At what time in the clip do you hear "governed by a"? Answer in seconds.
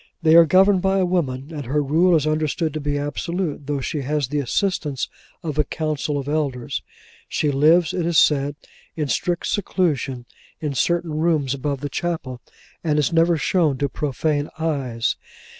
0.47-1.05